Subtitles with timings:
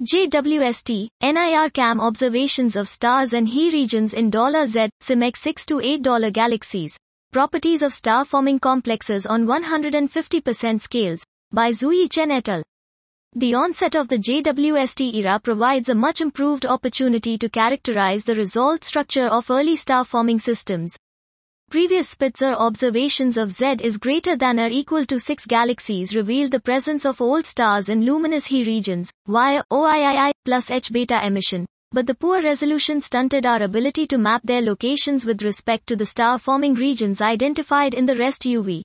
[0.00, 6.96] JWST, NIRCam observations of stars and HE regions in $Z, simeq 6 to 8 galaxies.
[7.32, 12.62] Properties of star forming complexes on 150% scales, by Zuyi Chen et al.
[13.34, 18.84] The onset of the JWST era provides a much improved opportunity to characterize the resolved
[18.84, 20.94] structure of early star forming systems.
[21.70, 26.60] Previous Spitzer observations of Z is greater than or equal to 6 galaxies revealed the
[26.60, 31.66] presence of old stars in luminous HE regions, via OIII plus H beta emission.
[31.92, 36.06] But the poor resolution stunted our ability to map their locations with respect to the
[36.06, 38.80] star forming regions identified in the REST UV.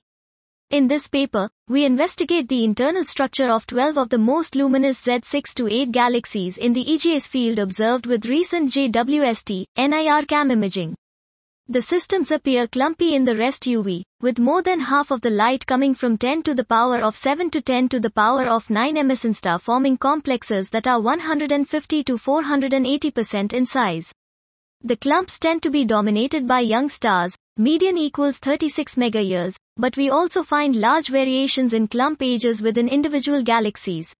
[0.68, 5.54] In this paper, we investigate the internal structure of 12 of the most luminous Z6
[5.54, 10.94] to 8 galaxies in the EGS field observed with recent JWST, NIRCam imaging.
[11.66, 15.66] The systems appear clumpy in the rest UV, with more than half of the light
[15.66, 18.98] coming from 10 to the power of 7 to 10 to the power of 9
[18.98, 24.12] emission star forming complexes that are 150 to 480% in size.
[24.82, 30.10] The clumps tend to be dominated by young stars, median equals 36 megayears, but we
[30.10, 34.12] also find large variations in clump ages within individual galaxies.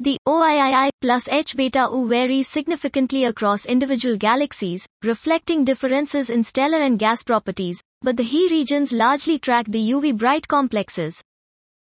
[0.00, 6.80] The OIII plus H beta U varies significantly across individual galaxies, reflecting differences in stellar
[6.80, 11.20] and gas properties, but the HE regions largely track the UV bright complexes.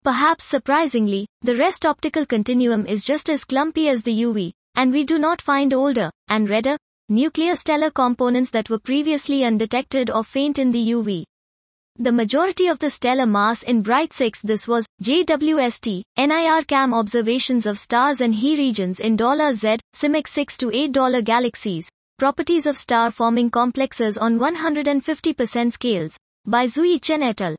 [0.04, 5.04] Perhaps surprisingly, the rest optical continuum is just as clumpy as the UV, and we
[5.04, 6.78] do not find older, and redder,
[7.10, 11.26] nuclear stellar components that were previously undetected or faint in the UV.
[12.02, 17.78] The majority of the stellar mass in Bright 6 this was JWST, NIRCam observations of
[17.78, 23.50] stars and HE regions in $Z, simeq 6 to $8 galaxies, properties of star forming
[23.50, 27.58] complexes on 150% scales, by Zuyi Chen et al.